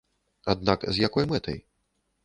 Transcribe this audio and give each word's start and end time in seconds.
Аднак 0.53 0.87
з 0.95 1.05
якой 1.07 1.31
мэтай? 1.35 1.65